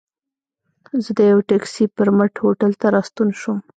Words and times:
زه 1.03 1.11
د 1.17 1.19
یوه 1.31 1.43
ټکسي 1.49 1.85
پر 1.95 2.07
مټ 2.17 2.33
هوټل 2.43 2.71
ته 2.81 2.87
راستون 2.95 3.27
شوم. 3.39 3.57